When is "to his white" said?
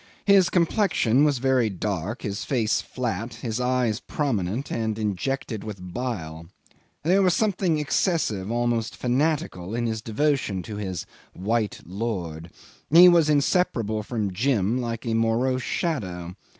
10.63-11.81